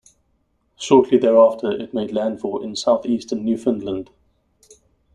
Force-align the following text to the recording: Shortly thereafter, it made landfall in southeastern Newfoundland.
Shortly 0.77 1.19
thereafter, 1.19 1.69
it 1.71 1.93
made 1.93 2.11
landfall 2.11 2.63
in 2.63 2.75
southeastern 2.75 3.45
Newfoundland. 3.45 4.09